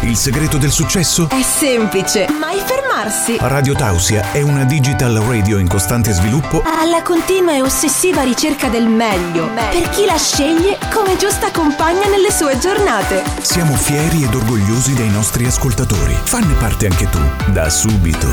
Il 0.00 0.16
segreto 0.16 0.58
del 0.58 0.70
successo? 0.70 1.28
È 1.28 1.42
semplice, 1.42 2.26
mai 2.38 2.58
fermarsi. 2.64 3.36
Radio 3.40 3.74
Tausia 3.74 4.32
è 4.32 4.42
una 4.42 4.64
digital 4.64 5.14
radio 5.14 5.58
in 5.58 5.68
costante 5.68 6.12
sviluppo 6.12 6.62
Alla 6.64 7.02
continua 7.02 7.54
e 7.54 7.62
ossessiva 7.62 8.22
ricerca 8.22 8.68
del 8.68 8.86
meglio, 8.86 9.48
per 9.54 9.88
chi 9.90 10.04
la 10.04 10.16
sceglie 10.16 10.78
come 10.92 11.16
giusta 11.16 11.50
compagna 11.50 12.06
nelle 12.08 12.30
sue 12.30 12.58
giornate. 12.58 13.22
Siamo 13.40 13.74
fieri 13.74 14.24
ed 14.24 14.34
orgogliosi 14.34 14.94
dei 14.94 15.10
nostri 15.10 15.46
ascoltatori. 15.46 16.16
Fanne 16.24 16.54
parte 16.54 16.86
anche 16.86 17.08
tu, 17.08 17.20
da 17.52 17.68
subito. 17.70 18.26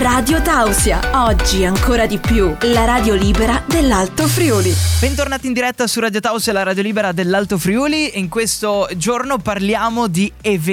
Radio 0.00 0.40
Tausia, 0.40 1.00
oggi 1.26 1.64
ancora 1.64 2.06
di 2.06 2.18
più, 2.18 2.54
la 2.60 2.84
radio 2.84 3.14
libera 3.14 3.62
dell'Alto 3.66 4.26
Friuli. 4.26 4.74
Bentornati 5.00 5.46
in 5.46 5.52
diretta 5.52 5.86
su 5.86 6.00
Radio 6.00 6.20
Taos 6.20 6.48
e 6.48 6.52
la 6.52 6.62
radio 6.62 6.82
libera 6.82 7.12
dell'Alto 7.12 7.58
Friuli. 7.58 8.18
In 8.18 8.28
questo 8.28 8.88
giorno 8.96 9.38
parliamo 9.38 10.06
di 10.06 10.32
eventi 10.40 10.71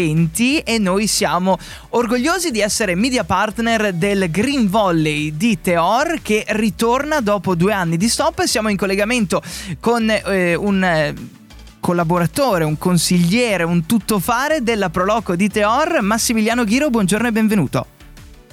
e 0.64 0.78
noi 0.78 1.08
siamo 1.08 1.58
orgogliosi 1.90 2.52
di 2.52 2.62
essere 2.62 2.96
media 2.96 3.24
partner 3.24 3.94
del 3.94 4.32
Green 4.32 4.70
Volley 4.70 5.36
di 5.36 5.60
Teor 5.60 6.20
che 6.22 6.46
ritorna 6.50 7.20
dopo 7.20 7.56
due 7.56 7.74
anni 7.74 7.98
di 7.98 8.08
stop. 8.08 8.44
Siamo 8.44 8.70
in 8.70 8.78
collegamento 8.78 9.42
con 9.80 10.10
eh, 10.10 10.56
un 10.56 10.84
eh, 10.84 11.14
collaboratore, 11.80 12.64
un 12.64 12.78
consigliere, 12.78 13.64
un 13.64 13.86
tuttofare 13.86 14.64
della 14.64 14.90
Proloco 14.90 15.36
di 15.36 15.50
Teor, 15.50 16.02
Massimiliano 16.02 16.64
Ghiro. 16.64 16.90
Buongiorno 16.90 17.28
e 17.28 17.32
benvenuto. 17.32 17.86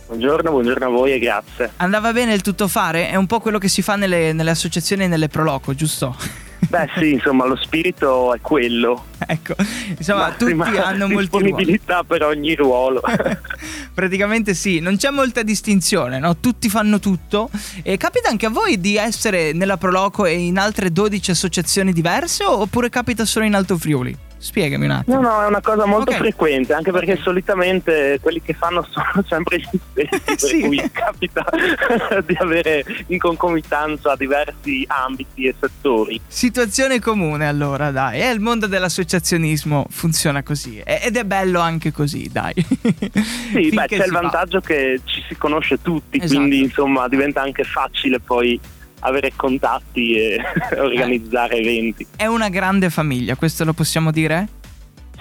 Buongiorno, 0.07 0.51
buongiorno 0.51 0.87
a 0.87 0.89
voi 0.89 1.13
e 1.13 1.19
grazie. 1.19 1.73
Andava 1.77 2.13
bene 2.13 2.33
il 2.33 2.41
tuttofare? 2.41 3.09
È 3.09 3.17
un 3.17 3.27
po' 3.27 3.41
quello 3.41 3.59
che 3.59 3.69
si 3.69 3.83
fa 3.83 3.97
nelle, 3.97 4.33
nelle 4.33 4.51
associazioni 4.51 5.05
e 5.05 5.07
nelle 5.07 5.29
Proloco, 5.29 5.75
giusto? 5.75 6.45
Beh 6.69 6.89
sì, 6.99 7.13
insomma, 7.13 7.47
lo 7.47 7.57
spirito 7.57 8.35
è 8.35 8.41
quello. 8.41 9.07
Ecco, 9.27 9.55
insomma, 9.97 10.33
tutti 10.33 10.55
Massima 10.55 10.85
hanno 10.85 11.09
molti 11.09 11.29
ruoli. 11.31 11.45
disponibilità 11.45 12.05
per 12.05 12.23
ogni 12.23 12.55
ruolo. 12.55 13.01
Praticamente 13.95 14.55
sì, 14.55 14.81
non 14.81 14.97
c'è 14.97 15.11
molta 15.11 15.43
distinzione, 15.43 16.19
no? 16.19 16.37
Tutti 16.39 16.69
fanno 16.69 16.99
tutto. 16.99 17.51
E 17.83 17.97
capita 17.97 18.29
anche 18.29 18.47
a 18.47 18.51
voi 18.51 18.81
di 18.81 18.97
essere 18.97 19.53
nella 19.53 19.77
Proloco 19.77 20.27
e 20.27 20.35
in 20.35 20.59
altre 20.59 20.93
12 20.93 21.31
associazioni 21.31 21.93
diverse 21.93 22.45
oppure 22.45 22.89
capita 22.89 23.25
solo 23.25 23.47
in 23.47 23.55
Alto 23.55 23.79
Friuli? 23.79 24.26
Spiegami 24.39 24.85
un 24.85 24.91
attimo. 24.91 25.21
No, 25.21 25.29
no, 25.29 25.43
è 25.43 25.47
una 25.47 25.61
cosa 25.61 25.87
molto 25.87 26.11
Ok. 26.13 26.19
frequente, 26.19 26.73
anche 26.75 26.93
perché 26.93 27.17
solitamente 27.17 28.19
quelli 28.21 28.41
che 28.43 28.53
fanno 28.53 28.87
sono 28.91 29.25
sempre 29.29 29.59
gli 29.59 29.69
stessi, 29.91 30.21
per 30.25 30.39
Sì. 30.39 30.61
cui 30.61 30.91
capita 30.93 31.45
di 32.25 32.37
avere 32.39 32.85
in 33.09 33.19
concomitanza 33.19 34.15
diversi 34.15 34.85
ambiti 34.89 35.47
e 35.47 35.55
settori. 35.59 36.21
Situazione 36.27 37.01
comune 37.01 37.49
allora, 37.49 37.91
dai. 37.91 38.21
E 38.21 38.31
il 38.31 38.41
mondo 38.41 38.67
dell'associazionismo 38.67 39.87
funziona 39.91 40.43
così. 40.43 40.79
Ed 40.85 41.17
è 41.17 41.25
bello 41.25 41.61
anche 41.61 41.91
così, 41.93 42.29
dai. 42.31 42.55
Sì, 43.53 43.71
beh, 43.71 43.87
c'è 43.87 44.05
il 44.05 44.13
vantaggio 44.13 44.61
che 44.61 45.01
ci 45.05 45.23
si 45.27 45.37
conosce 45.37 45.81
tutti, 45.81 46.19
Esatto. 46.19 46.35
quindi 46.35 46.61
insomma 46.63 47.09
diventa 47.09 47.41
anche 47.41 47.65
facile 47.65 48.21
poi 48.21 48.61
avere 49.07 49.33
contatti 49.35 50.15
e 50.15 50.41
organizzare 50.79 51.57
eventi. 51.57 52.07
È 52.17 52.27
una 52.27 52.49
grande 52.49 52.91
famiglia, 52.91 53.37
questo 53.37 53.65
lo 53.65 53.73
possiamo 53.73 54.11
dire? 54.11 54.49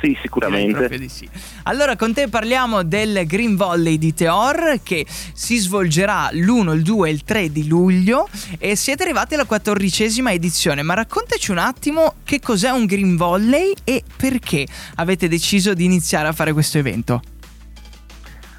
Sì, 0.02 0.18
sicuramente. 0.22 0.78
proprio 0.78 1.00
di 1.00 1.10
sì. 1.10 1.28
Allora, 1.64 1.96
con 1.96 2.14
te 2.14 2.28
parliamo 2.28 2.84
del 2.84 3.26
Green 3.26 3.56
Volley 3.56 3.98
di 3.98 4.14
Teor 4.14 4.82
che 4.84 5.06
si 5.34 5.58
svolgerà 5.58 6.30
l'1, 6.32 6.76
il 6.76 6.82
2 6.82 7.10
e 7.10 7.12
il 7.12 7.24
3 7.24 7.52
di 7.52 7.68
luglio 7.68 8.28
e 8.60 8.76
siete 8.76 9.04
arrivati 9.04 9.36
alla 9.36 9.46
quattordicesima 9.46 10.32
edizione. 10.34 10.84
Ma 10.84 10.94
raccontaci 10.94 11.52
un 11.52 11.58
attimo 11.58 12.16
che 12.24 12.40
cos'è 12.40 12.70
un 12.70 12.86
Green 12.86 13.16
Volley 13.16 13.74
e 13.84 14.04
perché 14.16 14.68
avete 14.96 15.28
deciso 15.28 15.74
di 15.74 15.86
iniziare 15.86 16.28
a 16.28 16.34
fare 16.34 16.54
questo 16.54 16.78
evento. 16.78 17.22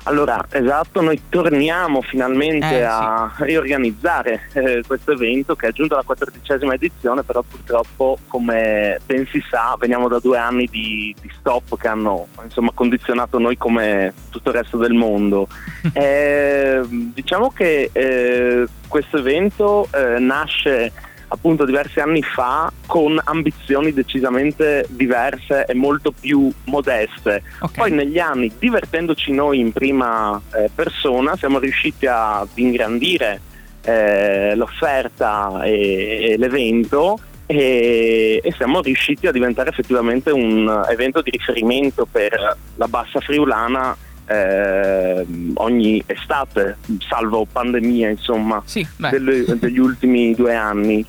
Allora, 0.07 0.47
esatto, 0.51 1.01
noi 1.01 1.21
torniamo 1.29 2.01
finalmente 2.01 2.79
Eh, 2.79 2.83
a 2.83 3.33
riorganizzare 3.39 4.49
eh, 4.53 4.83
questo 4.87 5.13
evento 5.13 5.57
che 5.57 5.69
è 5.69 5.73
giunto 5.73 5.95
alla 5.95 6.05
quattordicesima 6.05 6.75
edizione, 6.75 7.25
però 7.25 7.43
purtroppo, 7.43 8.17
come 8.29 9.01
ben 9.05 9.27
si 9.27 9.43
sa, 9.51 9.77
veniamo 9.79 10.07
da 10.07 10.21
due 10.21 10.39
anni 10.39 10.67
di, 10.67 11.15
di 11.21 11.31
stop 11.37 11.77
che 11.77 11.89
hanno 11.89 12.29
insomma, 12.45 12.71
condizionato 12.73 13.41
noi 13.41 13.57
come 13.57 14.15
tutto 14.31 14.51
il 14.51 14.57
resto 14.57 14.77
del 14.77 14.93
mondo. 14.95 15.49
Eh, 15.97 16.83
diciamo 17.15 17.51
che 17.51 17.91
eh, 17.93 18.67
questo 18.89 19.19
evento 19.19 19.89
eh, 19.93 20.19
nasce 20.19 20.93
appunto 21.29 21.65
diversi 21.65 22.01
anni 22.01 22.23
fa 22.23 22.73
con 22.87 23.21
ambizioni 23.25 23.93
decisamente 23.93 24.87
diverse 24.89 25.65
e 25.65 25.75
molto 25.75 26.13
più 26.13 26.51
modeste. 26.65 27.43
Ok. 27.61 27.77
Poi 27.77 27.91
negli 27.91 28.19
anni, 28.19 28.51
divertendoci 28.59 29.33
noi 29.33 29.59
in 29.59 29.73
prima 29.73 30.41
eh, 30.55 30.71
persona, 30.75 31.37
siamo 31.37 31.59
riusciti 31.59 32.07
ad 32.07 32.49
ingrandire 32.55 33.41
eh, 33.83 34.55
l'offerta 34.55 35.63
e, 35.65 36.33
e 36.33 36.37
l'evento 36.39 37.19
e, 37.47 38.41
e 38.43 38.53
siamo 38.53 38.81
riusciti 38.81 39.27
a 39.27 39.33
diventare 39.33 39.71
effettivamente 39.71 40.31
un 40.31 40.85
evento 40.89 41.23
di 41.23 41.31
riferimento 41.31 42.07
per 42.11 42.57
la 42.75 42.89
bassa 42.89 43.21
friulana 43.21 43.97
eh, 44.29 45.25
ogni 45.55 46.03
estate, 46.07 46.79
salvo 47.09 47.47
pandemia 47.51 48.09
insomma, 48.11 48.61
Sì, 48.65 48.87
delle- 48.97 49.45
degli 49.59 49.79
ultimi 49.79 50.35
due 50.35 50.55
anni. 50.55 51.05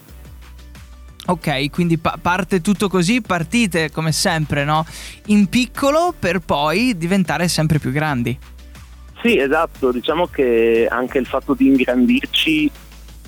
Ok, 1.28 1.70
quindi 1.70 1.98
pa- 1.98 2.18
parte 2.22 2.62
tutto 2.62 2.88
così, 2.88 3.22
partite 3.22 3.92
come 3.92 4.12
sempre, 4.12 4.64
no? 4.64 4.86
In 5.28 5.48
piccolo 5.48 6.14
per 6.18 6.40
poi 6.40 6.98
diventare 6.98 7.48
sempre 7.48 7.80
più 7.80 7.92
grandi. 7.92 8.38
Sì, 9.22 9.38
esatto, 9.38 9.92
diciamo 9.92 10.28
che 10.28 10.88
anche 10.90 11.18
il 11.18 11.26
fatto 11.26 11.54
di 11.54 11.68
ingrandirci 11.68 12.72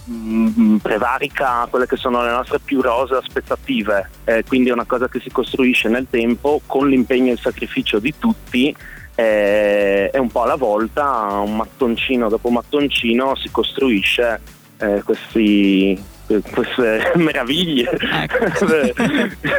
mh, 0.06 0.76
prevarica 0.78 1.68
quelle 1.70 1.88
che 1.88 1.98
sono 1.98 2.24
le 2.24 2.32
nostre 2.32 2.60
più 2.60 2.82
rose 2.82 3.16
aspettative, 3.16 4.10
eh, 4.24 4.44
quindi 4.48 4.70
è 4.70 4.74
una 4.74 4.86
cosa 4.86 5.10
che 5.10 5.20
si 5.20 5.30
costruisce 5.30 5.90
nel 5.90 6.08
tempo 6.10 6.62
con 6.66 6.88
l'impegno 6.88 7.30
e 7.30 7.34
il 7.34 7.40
sacrificio 7.40 8.00
di 8.00 8.14
tutti 8.18 8.74
eh, 9.16 10.10
e 10.14 10.18
un 10.18 10.30
po' 10.30 10.44
alla 10.44 10.56
volta, 10.56 11.42
un 11.44 11.58
mattoncino 11.58 12.30
dopo 12.30 12.50
mattoncino 12.50 13.36
si 13.36 13.50
costruisce 13.52 14.40
eh, 14.78 15.02
questi, 15.04 16.02
queste 16.52 17.12
meraviglie 17.18 17.90
Ecco. 18.00 18.66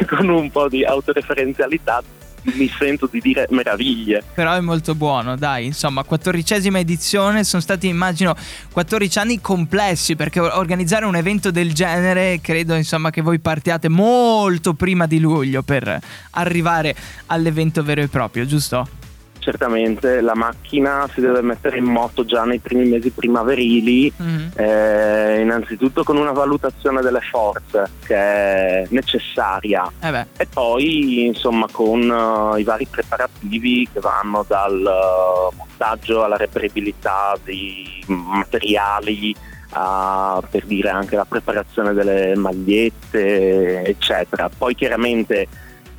con 0.17 0.29
un 0.29 0.51
po' 0.51 0.69
di 0.69 0.85
autoreferenzialità 0.85 2.03
mi 2.43 2.69
sento 2.69 3.07
di 3.11 3.21
dire 3.21 3.47
meraviglie 3.51 4.23
Però 4.35 4.55
è 4.55 4.61
molto 4.61 4.95
buono, 4.95 5.37
dai, 5.37 5.67
insomma, 5.67 6.05
quattordicesima 6.05 6.79
edizione, 6.79 7.45
sono 7.45 7.61
stati 7.61 7.87
immagino 7.89 8.35
14 8.73 9.19
anni 9.19 9.41
complessi 9.41 10.17
perché 10.17 10.41
or- 10.41 10.53
organizzare 10.55 11.05
un 11.05 11.17
evento 11.17 11.51
del 11.51 11.75
genere 11.75 12.41
credo 12.41 12.75
insomma 12.75 13.11
che 13.11 13.21
voi 13.21 13.41
partiate 13.41 13.89
molto 13.89 14.73
prima 14.75 15.07
di 15.07 15.21
luglio 15.21 15.63
per 15.63 15.99
arrivare 16.31 16.95
all'evento 17.27 17.83
vero 17.83 18.01
e 18.01 18.09
proprio, 18.09 18.47
giusto? 18.47 19.00
Certamente 19.41 20.21
la 20.21 20.35
macchina 20.35 21.09
si 21.13 21.21
deve 21.21 21.41
mettere 21.41 21.79
in 21.79 21.85
moto 21.85 22.25
già 22.25 22.45
nei 22.45 22.59
primi 22.59 22.87
mesi 22.87 23.11
primaverili, 23.11 24.13
Mhm. 24.17 24.53
eh, 24.55 25.41
innanzitutto 25.41 26.05
con 26.05 26.17
una 26.19 26.33
valutazione 26.33 27.01
delle 27.01 27.21
forze 27.21 27.89
che 28.05 28.15
è 28.15 28.87
necessaria 28.91 29.91
Eh 30.01 30.27
e 30.37 30.47
poi 30.47 31.25
insomma 31.27 31.67
con 31.73 32.01
eh, 32.03 32.61
i 32.61 32.65
vari 32.65 32.87
preparativi 32.87 33.89
che 33.93 34.01
vanno 34.01 34.45
dal 34.47 34.79
eh, 34.79 35.57
montaggio 35.57 36.23
alla 36.23 36.37
reperibilità 36.37 37.37
di 37.43 38.05
materiali 38.07 39.35
a, 39.73 40.43
per 40.51 40.65
dire 40.67 40.91
anche 40.91 41.17
la 41.17 41.25
preparazione 41.25 41.93
delle 41.95 42.35
magliette 42.37 43.85
eccetera. 43.85 44.51
Poi 44.57 44.75
chiaramente 44.75 45.47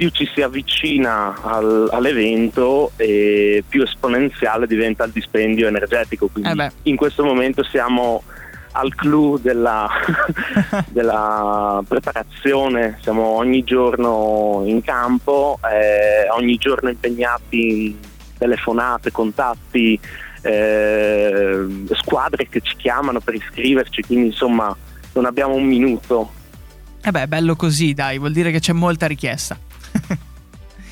più 0.02 0.10
ci 0.10 0.28
si 0.34 0.42
avvicina 0.42 1.40
al- 1.44 1.88
all'evento 1.92 2.92
e 2.96 3.64
più 3.68 3.84
esponenziale 3.84 4.66
diventa 4.66 5.04
il 5.04 5.12
dispendio 5.12 5.68
energetico. 5.68 6.26
Quindi 6.26 6.60
Eh 6.60 6.72
in 6.84 6.96
questo 6.96 7.24
momento 7.24 7.64
siamo 7.64 8.24
al 8.72 8.96
clou 8.96 9.38
della, 9.38 9.88
della 10.90 11.84
preparazione, 11.88 12.98
siamo 13.02 13.22
ogni 13.22 13.64
giorno 13.64 14.64
in 14.66 14.82
campo, 14.82 15.60
eh, 15.72 16.28
ogni 16.32 16.56
giorno 16.56 16.90
impegnati 16.90 17.86
in 17.90 17.96
telefonate, 18.40 19.12
contatti, 19.12 20.00
eh, 20.42 21.68
squadre 21.92 22.48
che 22.50 22.62
ci 22.62 22.76
chiamano 22.76 23.20
per 23.20 23.36
iscriverci, 23.36 24.02
quindi 24.02 24.28
insomma 24.28 24.76
non 25.14 25.26
abbiamo 25.26 25.54
un 25.54 25.66
minuto. 25.66 26.32
eh 27.04 27.12
beh, 27.12 27.28
bello 27.28 27.56
così, 27.56 27.94
dai, 27.94 28.18
vuol 28.18 28.32
dire 28.32 28.50
che 28.50 28.60
c'è 28.60 28.74
molta 28.74 29.06
richiesta. 29.06 29.70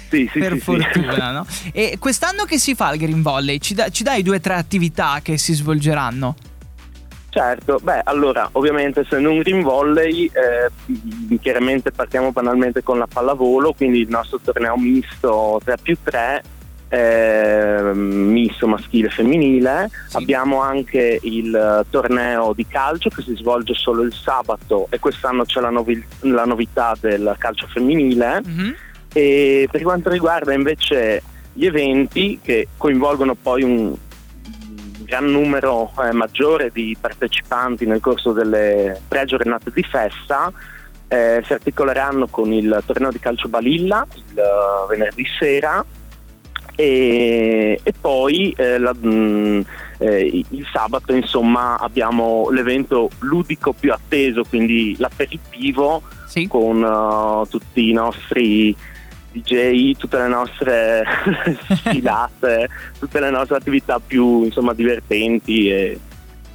Sì, 0.10 0.30
sì, 0.32 0.40
per 0.40 0.54
sì, 0.54 0.60
fortuna, 0.60 1.32
no? 1.32 1.46
E 1.72 1.98
quest'anno 2.00 2.44
che 2.46 2.58
si 2.58 2.74
fa 2.76 2.92
il 2.94 3.00
Green 3.00 3.22
Volley? 3.22 3.60
Ci, 3.60 3.74
da- 3.76 3.90
ci 3.90 4.04
dai 4.04 4.24
due 4.24 4.38
o 4.38 4.40
tre 4.40 4.56
attività 4.56 5.20
che 5.22 5.38
si 5.38 5.54
svolgeranno? 5.54 6.36
Certo, 7.32 7.80
beh, 7.82 8.02
allora, 8.06 8.50
ovviamente 8.54 9.02
essendo 9.02 9.30
un 9.32 9.38
green 9.40 9.62
volley, 9.62 10.32
eh, 10.34 11.38
chiaramente 11.40 11.92
partiamo 11.92 12.32
banalmente 12.32 12.82
con 12.82 12.98
la 12.98 13.06
pallavolo, 13.06 13.72
quindi 13.74 14.00
il 14.00 14.10
nostro 14.10 14.40
torneo 14.44 14.76
misto 14.78 15.62
3 15.64 15.76
più 15.80 15.96
3 16.02 16.42
eh, 16.92 17.92
misto 17.94 18.68
maschile 18.68 19.08
e 19.08 19.12
femminile, 19.12 19.92
Sì. 20.08 20.18
abbiamo 20.18 20.60
anche 20.62 21.20
il 21.22 21.86
torneo 21.92 22.52
di 22.54 22.66
calcio 22.68 23.10
che 23.10 23.22
si 23.22 23.36
svolge 23.36 23.76
solo 23.76 24.02
il 24.02 24.12
sabato 24.12 24.88
e 24.90 24.98
quest'anno 24.98 25.46
c'è 25.46 25.62
la, 25.62 25.70
novi- 25.70 26.04
la 26.22 26.46
novità 26.46 26.98
del 27.00 27.36
calcio 27.38 27.68
femminile 27.68 28.42
Mhm. 28.44 28.76
E 29.14 29.68
per 29.72 29.82
quanto 29.82 30.10
riguarda 30.10 30.54
invece 30.54 31.22
gli 31.54 31.66
eventi 31.66 32.40
che 32.42 32.68
coinvolgono 32.78 33.36
poi 33.36 33.64
un 33.64 33.96
gran 35.04 35.26
numero 35.26 35.92
eh, 36.04 36.12
maggiore 36.14 36.70
di 36.72 36.96
partecipanti 37.00 37.86
nel 37.86 38.00
corso 38.00 38.32
delle 38.32 39.02
tre 39.08 39.26
giornate 39.26 39.72
di 39.74 39.82
festa, 39.84 40.52
eh, 41.08 41.42
si 41.44 41.54
articoleranno 41.54 42.28
con 42.28 42.54
il 42.54 42.84
torneo 42.86 43.10
di 43.12 43.18
calcio 43.20 43.48
Balilla 43.48 44.06
il 44.14 44.38
eh, 44.38 44.88
venerdì 44.88 45.26
sera 45.40 45.84
e, 46.76 47.80
e 47.82 47.94
poi 48.00 48.54
eh, 48.56 48.78
la- 48.78 48.94
mh, 48.94 49.66
eh, 49.98 50.44
il 50.52 50.68
sabato 50.72 51.14
insomma 51.14 51.78
abbiamo 51.80 52.50
l'evento 52.52 53.10
ludico 53.20 53.74
più 53.74 53.92
atteso, 53.92 54.44
quindi 54.48 54.96
l'aperitivo 54.98 56.04
Sì. 56.28 56.48
con 56.48 56.82
uh, 56.84 57.48
tutti 57.50 57.90
i 57.90 57.92
nostri 57.92 58.74
DJ, 59.32 59.96
tutte 59.98 60.18
le 60.18 60.28
nostre 60.28 61.04
sfilate, 61.76 62.70
tutte 62.98 63.20
le 63.20 63.30
nostre 63.30 63.58
attività 63.58 64.00
più 64.00 64.44
insomma 64.44 64.74
divertenti 64.74 65.70
e 65.70 66.00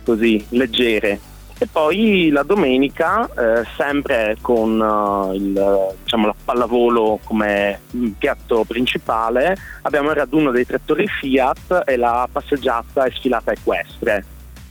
così 0.04 0.44
leggere. 0.50 1.32
E 1.56 1.68
poi 1.70 2.30
la 2.30 2.42
domenica, 2.42 3.26
eh, 3.26 3.64
sempre 3.76 4.36
con 4.40 4.80
uh, 4.80 5.32
il, 5.34 5.94
diciamo, 6.02 6.26
la 6.26 6.34
pallavolo 6.44 7.20
come 7.22 7.80
piatto 8.18 8.64
principale, 8.64 9.56
abbiamo 9.82 10.10
il 10.10 10.16
raduno 10.16 10.50
dei 10.50 10.66
trattori 10.66 11.06
Fiat 11.06 11.84
e 11.86 11.96
la 11.96 12.28
passeggiata 12.30 13.04
e 13.04 13.12
sfilata 13.12 13.52
equestre. 13.52 14.24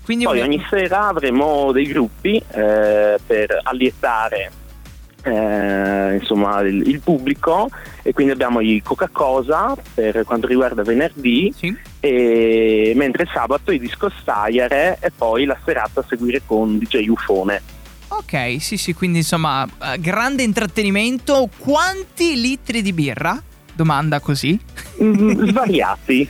Quindi 0.04 0.26
Poi 0.26 0.42
ogni 0.42 0.62
sera 0.70 1.08
avremo 1.08 1.72
dei 1.72 1.86
gruppi 1.86 2.36
eh, 2.36 3.18
per 3.26 3.60
allietare 3.64 4.52
eh, 5.24 6.18
insomma, 6.20 6.60
il, 6.62 6.88
il 6.88 7.00
pubblico 7.00 7.70
e 8.02 8.12
quindi 8.14 8.34
abbiamo 8.34 8.60
i 8.60 8.82
Coca-Cosa 8.84 9.76
per 9.94 10.24
quanto 10.26 10.48
riguarda 10.48 10.84
venerdì 10.84 11.54
Sì. 11.56 11.76
e 12.00 12.94
mentre 12.96 13.28
sabato 13.34 13.72
i 13.72 13.80
Disco 13.80 14.12
Staiere 14.20 14.98
e 15.00 15.12
poi 15.16 15.46
la 15.46 15.58
serata 15.64 16.02
a 16.02 16.06
seguire 16.08 16.42
con 16.46 16.78
DJ 16.78 17.08
Ufone. 17.08 17.62
Ok, 18.10 18.58
sì, 18.60 18.78
sì, 18.78 18.94
quindi 18.94 19.20
insomma, 19.20 19.66
eh, 19.66 20.00
grande 20.00 20.44
intrattenimento. 20.44 21.50
Quanti 21.58 22.40
litri 22.40 22.82
di 22.84 22.94
birra? 22.94 23.42
Domanda 23.74 24.20
così. 24.20 24.60
Mm, 25.02 25.46
svariati. 25.50 26.30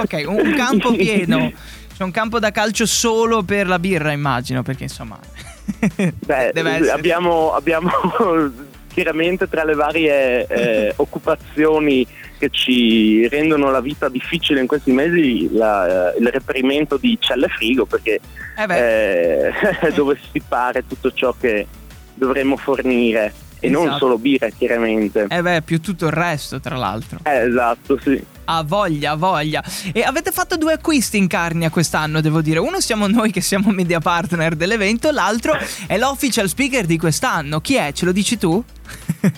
Ok, 0.00 0.24
un 0.28 0.54
campo 0.54 0.92
pieno. 0.96 1.50
C'è 1.96 2.04
un 2.04 2.12
campo 2.12 2.38
da 2.38 2.52
calcio 2.52 2.86
solo 2.86 3.42
per 3.42 3.66
la 3.66 3.80
birra, 3.80 4.12
immagino, 4.12 4.62
perché 4.62 4.84
insomma. 4.84 5.18
Beh, 6.24 6.52
abbiamo, 6.90 7.52
abbiamo 7.52 7.90
chiaramente 8.92 9.48
tra 9.48 9.64
le 9.64 9.74
varie 9.74 10.46
eh, 10.46 10.92
occupazioni 10.96 12.06
che 12.38 12.48
ci 12.50 13.26
rendono 13.28 13.70
la 13.70 13.80
vita 13.80 14.08
difficile 14.08 14.60
in 14.60 14.66
questi 14.66 14.92
mesi 14.92 15.48
la- 15.52 16.12
il 16.18 16.26
reperimento 16.28 16.96
di 16.96 17.16
celle 17.20 17.48
frigo 17.48 17.84
perché 17.84 18.20
Eh 18.56 18.66
eh, 18.76 19.52
dove 19.94 20.18
stipare 20.28 20.84
tutto 20.86 21.12
ciò 21.12 21.34
che 21.38 21.66
dovremmo 22.14 22.56
fornire 22.56 23.32
e 23.60 23.68
non 23.68 23.82
Esatto. 23.86 23.98
solo 23.98 24.18
birra 24.18 24.48
chiaramente. 24.50 25.26
eh 25.28 25.42
beh, 25.42 25.62
più 25.62 25.80
tutto 25.80 26.06
il 26.06 26.12
resto, 26.12 26.60
tra 26.60 26.76
l'altro. 26.76 27.18
Eh, 27.24 27.46
esatto, 27.48 27.98
sì. 28.00 28.24
Ha 28.50 28.62
voglia, 28.62 29.10
ha 29.10 29.14
voglia. 29.16 29.62
E 29.92 30.02
avete 30.02 30.30
fatto 30.32 30.56
due 30.56 30.72
acquisti 30.72 31.18
in 31.18 31.26
Carnia 31.26 31.68
quest'anno, 31.68 32.22
devo 32.22 32.40
dire. 32.40 32.58
Uno 32.58 32.80
siamo 32.80 33.06
noi 33.06 33.30
che 33.30 33.42
siamo 33.42 33.70
media 33.72 34.00
partner 34.00 34.54
dell'evento, 34.56 35.10
l'altro 35.10 35.54
è 35.86 35.98
l'official 35.98 36.48
speaker 36.48 36.86
di 36.86 36.96
quest'anno. 36.96 37.60
Chi 37.60 37.74
è? 37.74 37.92
Ce 37.92 38.06
lo 38.06 38.12
dici 38.12 38.38
tu? 38.38 38.64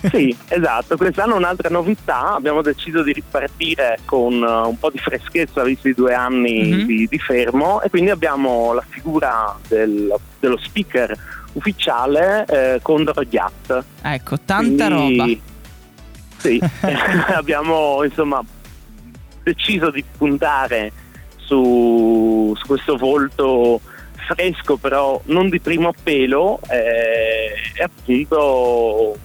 Sì, 0.09 0.33
esatto. 0.47 0.95
Quest'anno 0.95 1.35
un'altra 1.35 1.67
novità, 1.67 2.35
abbiamo 2.35 2.61
deciso 2.61 3.03
di 3.03 3.11
ripartire 3.11 3.99
con 4.05 4.33
uh, 4.41 4.69
un 4.69 4.79
po' 4.79 4.89
di 4.89 4.97
freschezza 4.97 5.61
visti 5.63 5.89
i 5.89 5.93
due 5.93 6.13
anni 6.13 6.69
Mhm. 6.71 6.85
di, 6.85 7.07
di 7.09 7.19
fermo 7.19 7.81
e 7.81 7.89
quindi 7.89 8.11
abbiamo 8.11 8.71
la 8.71 8.83
figura 8.87 9.53
del- 9.67 10.15
dello 10.39 10.57
speaker 10.57 11.13
ufficiale 11.53 12.45
eh, 12.47 12.79
con 12.81 13.03
Rodiat. 13.05 13.83
Ecco, 14.03 14.37
tanta 14.45 14.87
Quindi, 14.87 15.17
roba. 15.17 15.41
Sì, 16.37 16.61
abbiamo 17.35 18.05
insomma 18.05 18.41
deciso 19.43 19.89
di 19.89 20.03
puntare 20.17 20.91
su, 21.37 22.53
su 22.57 22.67
questo 22.67 22.95
volto 22.95 23.81
fresco 24.33 24.77
però 24.77 25.19
non 25.25 25.49
di 25.49 25.59
primo 25.59 25.93
pelo 26.03 26.59
eh, 26.69 27.53
e 27.75 27.83
appunto 27.83 29.17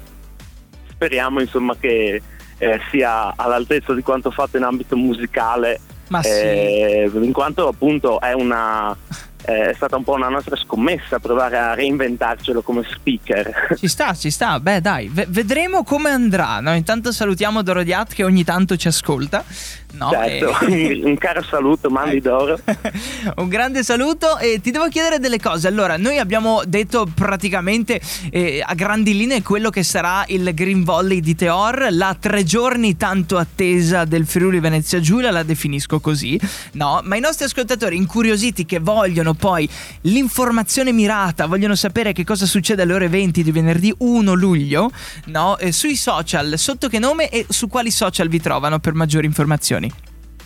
speriamo 0.91 1.41
insomma 1.41 1.77
che 1.79 2.23
eh, 2.59 2.81
sia 2.91 3.35
all'altezza 3.37 3.93
di 3.93 4.03
quanto 4.03 4.31
fatto 4.31 4.57
in 4.57 4.63
ambito 4.63 4.97
musicale 4.97 5.81
Ma 6.09 6.23
sì. 6.23 6.29
eh, 6.31 7.11
in 7.13 7.33
quanto 7.33 7.69
appunto 7.69 8.21
è 8.21 8.33
una 8.33 8.97
eh, 9.46 9.70
è 9.70 9.75
stata 9.75 9.96
un 9.96 10.04
po' 10.04 10.14
una 10.14 10.28
nostra 10.28 10.56
scommessa 10.56 11.19
provare 11.19 11.56
a 11.58 11.75
reinventarcelo 11.75 12.62
come 12.62 12.82
speaker 12.88 13.54
Ci 13.78 13.88
sta, 13.88 14.14
ci 14.14 14.31
sta. 14.31 14.58
Beh, 14.60 14.81
dai, 14.81 15.08
ve- 15.08 15.26
vedremo 15.28 15.84
come 15.84 16.10
andrà. 16.10 16.60
No? 16.60 16.75
Intanto 16.75 17.12
salutiamo 17.12 17.62
Dorodiat 17.62 18.12
che 18.12 18.25
ogni 18.25 18.44
tanto 18.44 18.76
ci 18.76 18.88
ascolta. 18.88 19.44
No? 19.93 20.10
certo 20.10 20.66
E- 20.66 21.00
un 21.04 21.16
caro 21.16 21.43
saluto 21.43 21.88
Mandi 21.88 22.20
d'oro 22.20 22.58
Un 23.37 23.48
grande 23.48 23.82
saluto 23.82 24.37
e 24.38 24.60
ti 24.60 24.70
devo 24.70 24.88
chiedere 24.88 25.19
delle 25.19 25.38
cose. 25.38 25.69
Allora, 25.69 25.96
noi 25.96 26.19
abbiamo 26.19 26.62
detto 26.66 27.06
praticamente 27.12 28.00
eh, 28.31 28.62
a 28.64 28.75
grandi 28.75 29.16
linee 29.16 29.43
quello 29.43 29.70
che 29.70 29.82
sarà 29.82 30.25
il 30.28 30.52
Green 30.54 30.84
Volley 30.84 31.20
di 31.20 31.34
Teor, 31.34 31.88
la 31.90 32.16
tre 32.19 32.44
giorni 32.44 32.96
tanto 32.96 33.38
attesa 33.38 34.04
del 34.04 34.26
Friuli 34.26 34.60
Venezia 34.60 35.00
Giulia, 35.00 35.31
la 35.31 35.43
definisco 35.43 36.00
così, 36.00 36.38
no? 36.72 37.00
Ma 37.04 37.16
i 37.16 37.20
nostri 37.20 37.44
ascoltatori 37.44 37.96
incuriositi 37.96 38.66
che 38.66 38.78
vogliono 38.78 39.34
poi 39.37 39.69
l'informazione 40.03 40.93
mirata, 40.93 41.47
vogliono 41.47 41.75
sapere 41.75 42.12
che 42.12 42.25
cosa 42.25 42.47
succede 42.47 42.83
alle 42.83 42.94
ore 42.94 43.09
20 43.09 43.43
di 43.43 43.53
venerdì 43.53 43.94
1 43.97 44.35
luglio, 44.35 44.91
no? 45.27 45.56
Eh, 45.59 45.73
sui 45.73 45.97
social, 45.97 46.59
sotto 46.59 46.88
che 46.88 46.99
nome 46.99 47.29
e 47.29 47.47
su 47.49 47.69
quali 47.69 47.91
social 47.91 48.29
vi 48.29 48.41
trovano 48.41 48.79
per 48.79 48.94
maggiori 48.94 49.27
informazioni? 49.27 49.91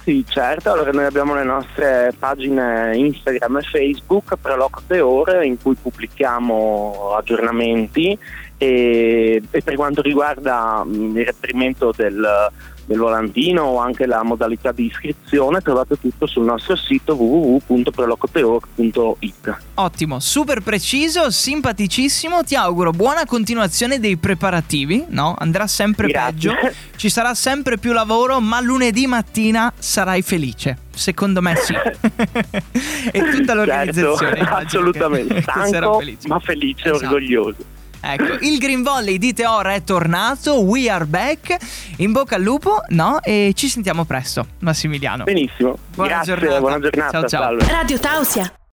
Sì, 0.03 0.25
certo, 0.27 0.73
allora 0.73 0.93
noi 0.93 1.05
abbiamo 1.05 1.35
le 1.35 1.45
nostre 1.45 2.13
pagine 2.19 2.97
Instagram 2.97 3.59
e 3.59 3.63
Facebook, 3.63 4.37
Preloc 4.41 4.81
Teor, 4.87 5.45
in 5.45 5.61
cui 5.61 5.75
pubblichiamo 5.75 7.15
aggiornamenti 7.17 8.19
e, 8.57 9.43
e 9.51 9.63
per 9.63 9.75
quanto 9.75 10.01
riguarda 10.01 10.83
mh, 10.85 11.17
il 11.19 11.25
reperimento 11.25 11.93
del, 11.95 12.51
del 12.91 12.99
volantino 12.99 13.63
o 13.63 13.79
anche 13.79 14.05
la 14.05 14.25
modalità 14.25 14.73
di 14.73 14.87
iscrizione 14.87 15.61
trovate 15.61 15.97
tutto 16.01 16.27
sul 16.27 16.45
nostro 16.45 16.75
sito 16.75 17.15
www.prelocoteor.it. 17.15 19.59
Ottimo, 19.75 20.19
super 20.19 20.61
preciso, 20.61 21.31
simpaticissimo. 21.31 22.43
Ti 22.43 22.57
auguro 22.57 22.91
buona 22.91 23.25
continuazione 23.27 24.01
dei 24.01 24.17
preparativi, 24.17 25.05
no? 25.11 25.37
Andrà 25.39 25.69
sempre 25.69 26.09
Grazie. 26.09 26.53
peggio. 26.53 26.75
Ci 26.97 27.09
sarà 27.09 27.33
sempre 27.35 27.79
più 27.79 27.93
lavoro, 27.93 28.41
ma 28.41 28.61
lunedì 28.61 29.07
mattina 29.07 29.73
sarai 29.79 30.23
felice. 30.23 30.77
Secondo 30.93 31.41
me 31.41 31.55
sì. 31.55 31.73
e 33.13 33.23
tutta 33.31 33.55
l'organizzazione. 33.55 34.37
Certo, 34.37 34.53
assolutamente, 34.55 35.43
sarà 35.47 35.65
stanco 35.65 35.99
felice. 36.01 36.27
ma 36.27 36.41
felice 36.41 36.89
e 36.89 36.91
Esatto. 36.91 37.05
orgoglioso. 37.05 37.79
Ecco, 38.01 38.39
il 38.45 38.59
Green 38.59 38.83
Volley 38.83 39.19
di 39.19 39.33
Teor 39.33 39.67
è 39.67 39.85
tornato, 39.85 40.63
we 40.63 40.89
are 40.89 41.05
back. 41.05 41.57
In 41.99 42.13
bocca 42.13 42.37
al 42.37 42.43
lupo, 42.43 42.83
no? 42.89 43.21
E 43.23 43.53
ci 43.55 43.69
sentiamo 43.69 44.05
presto, 44.05 44.47
Massimiliano. 44.61 45.25
Benissimo, 45.25 45.77
Buona 45.95 46.11
grazie, 46.11 46.35
giornata. 46.35 46.61
buona 46.61 46.79
giornata, 46.81 47.11
Ciao, 47.11 47.29
ciao. 47.29 47.43
salve. 47.43 47.67
Radio 47.71 47.99
Tausia. 47.99 48.53